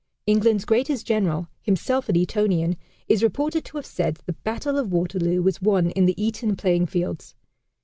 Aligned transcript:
England's 0.25 0.65
greatest 0.65 1.05
general, 1.05 1.47
himself 1.61 2.09
an 2.09 2.15
Etonian, 2.17 2.75
is 3.07 3.21
reported 3.21 3.63
to 3.63 3.77
have 3.77 3.85
said 3.85 4.15
that 4.15 4.25
the 4.25 4.33
battle 4.33 4.79
of 4.79 4.91
Waterloo 4.91 5.43
was 5.43 5.61
won 5.61 5.91
in 5.91 6.07
the 6.07 6.19
Eton 6.19 6.55
playing 6.55 6.87
fields. 6.87 7.35